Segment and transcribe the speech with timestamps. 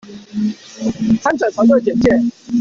[1.21, 2.31] 參展團隊簡介